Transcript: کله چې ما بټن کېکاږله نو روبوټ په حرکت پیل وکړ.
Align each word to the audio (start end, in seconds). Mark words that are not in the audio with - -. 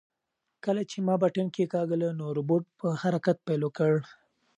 کله 0.65 0.81
چې 0.91 0.97
ما 1.07 1.15
بټن 1.21 1.47
کېکاږله 1.55 2.09
نو 2.19 2.25
روبوټ 2.37 2.63
په 2.79 2.87
حرکت 3.01 3.37
پیل 3.47 3.61
وکړ. 3.65 3.93